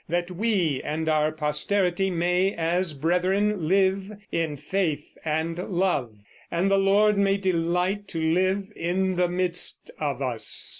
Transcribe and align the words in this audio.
that 0.09 0.31
we 0.31 0.81
and 0.83 1.07
our 1.07 1.31
posterity 1.31 2.09
may 2.09 2.53
as 2.55 2.95
brethren 2.95 3.67
live 3.67 4.11
in 4.31 4.57
faith 4.57 5.15
and 5.23 5.59
love, 5.59 6.11
and 6.49 6.71
the 6.71 6.77
Lord 6.79 7.19
may 7.19 7.37
delight 7.37 8.07
to 8.07 8.19
live 8.19 8.65
in 8.75 9.15
the 9.15 9.27
midst 9.29 9.91
of 9.99 10.19
us. 10.19 10.69